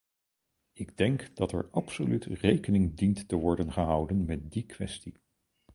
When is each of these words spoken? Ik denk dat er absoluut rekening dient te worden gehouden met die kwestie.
Ik 0.73 0.97
denk 0.97 1.35
dat 1.35 1.51
er 1.51 1.69
absoluut 1.71 2.25
rekening 2.25 2.97
dient 2.97 3.27
te 3.27 3.35
worden 3.35 3.73
gehouden 3.73 4.25
met 4.25 4.51
die 4.51 4.65
kwestie. 4.65 5.13